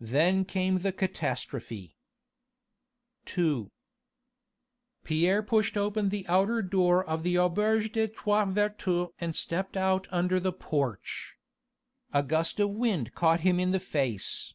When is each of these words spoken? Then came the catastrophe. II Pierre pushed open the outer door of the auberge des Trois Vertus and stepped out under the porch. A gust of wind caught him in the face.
Then 0.00 0.44
came 0.44 0.78
the 0.78 0.90
catastrophe. 0.90 1.96
II 3.38 3.70
Pierre 5.04 5.40
pushed 5.44 5.76
open 5.76 6.08
the 6.08 6.26
outer 6.26 6.62
door 6.62 7.04
of 7.04 7.22
the 7.22 7.38
auberge 7.38 7.92
des 7.92 8.08
Trois 8.08 8.44
Vertus 8.46 9.10
and 9.20 9.36
stepped 9.36 9.76
out 9.76 10.08
under 10.10 10.40
the 10.40 10.52
porch. 10.52 11.36
A 12.12 12.24
gust 12.24 12.58
of 12.58 12.70
wind 12.70 13.14
caught 13.14 13.42
him 13.46 13.60
in 13.60 13.70
the 13.70 13.78
face. 13.78 14.52